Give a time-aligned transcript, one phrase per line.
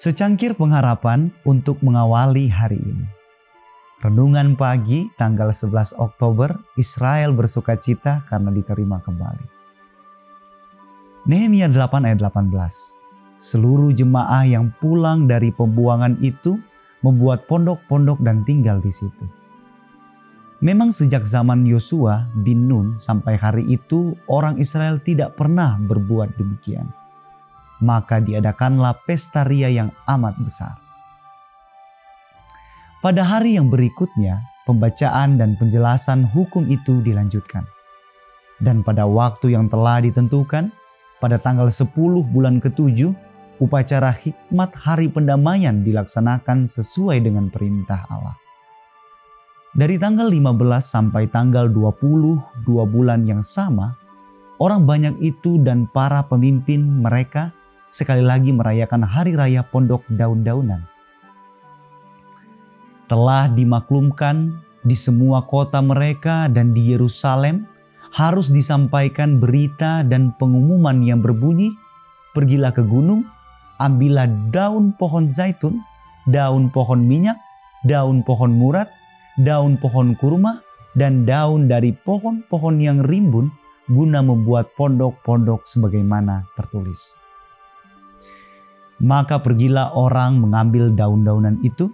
[0.00, 3.04] Secangkir pengharapan untuk mengawali hari ini.
[4.00, 9.44] Renungan pagi tanggal 11 Oktober, Israel bersuka cita karena diterima kembali.
[11.28, 12.48] Nehemia 8 ayat 18.
[13.36, 16.56] Seluruh jemaah yang pulang dari pembuangan itu
[17.04, 19.28] membuat pondok-pondok dan tinggal di situ.
[20.64, 26.88] Memang sejak zaman Yosua bin Nun sampai hari itu orang Israel tidak pernah berbuat demikian
[27.80, 30.76] maka diadakanlah pesta ria yang amat besar.
[33.00, 37.64] Pada hari yang berikutnya, pembacaan dan penjelasan hukum itu dilanjutkan.
[38.60, 40.68] Dan pada waktu yang telah ditentukan,
[41.16, 41.88] pada tanggal 10
[42.28, 43.08] bulan ke-7,
[43.60, 48.36] upacara hikmat hari pendamaian dilaksanakan sesuai dengan perintah Allah.
[49.70, 53.94] Dari tanggal 15 sampai tanggal 20, dua bulan yang sama,
[54.58, 57.54] orang banyak itu dan para pemimpin mereka
[57.90, 60.86] sekali lagi merayakan hari raya pondok daun-daunan.
[63.10, 67.66] Telah dimaklumkan di semua kota mereka dan di Yerusalem
[68.14, 71.74] harus disampaikan berita dan pengumuman yang berbunyi,
[72.30, 73.26] pergilah ke gunung,
[73.82, 75.82] ambillah daun pohon zaitun,
[76.30, 77.38] daun pohon minyak,
[77.82, 78.86] daun pohon murat,
[79.42, 80.62] daun pohon kurma,
[80.94, 83.50] dan daun dari pohon-pohon yang rimbun
[83.90, 87.18] guna membuat pondok-pondok sebagaimana tertulis.
[89.00, 91.88] Maka pergilah orang mengambil daun-daunan itu,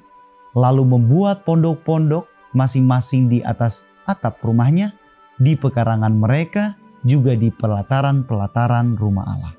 [0.58, 4.90] lalu membuat pondok-pondok masing-masing di atas atap rumahnya,
[5.38, 6.74] di pekarangan mereka,
[7.06, 9.54] juga di pelataran-pelataran rumah Allah.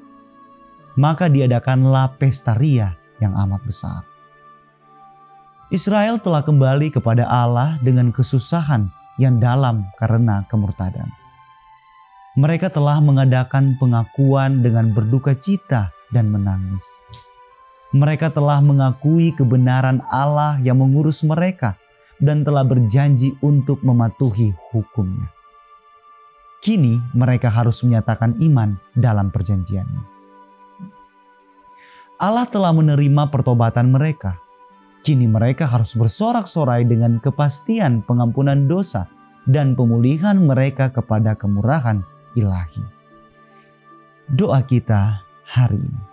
[1.00, 2.92] Maka diadakanlah pesta ria
[3.24, 4.02] yang amat besar.
[5.72, 11.08] Israel telah kembali kepada Allah dengan kesusahan yang dalam karena kemurtadan.
[12.36, 17.02] Mereka telah mengadakan pengakuan dengan berduka cita dan menangis
[17.98, 21.76] mereka telah mengakui kebenaran Allah yang mengurus mereka
[22.22, 25.34] dan telah berjanji untuk mematuhi hukumnya.
[26.62, 30.04] Kini mereka harus menyatakan iman dalam perjanjiannya.
[32.18, 34.42] Allah telah menerima pertobatan mereka.
[35.06, 39.06] Kini mereka harus bersorak-sorai dengan kepastian pengampunan dosa
[39.46, 42.02] dan pemulihan mereka kepada kemurahan
[42.34, 42.84] ilahi.
[44.28, 46.07] Doa kita hari ini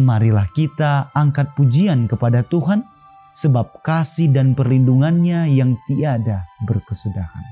[0.00, 2.84] marilah kita angkat pujian kepada Tuhan
[3.34, 7.44] sebab kasih dan perlindungannya yang tiada berkesudahan.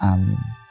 [0.00, 0.63] Amin.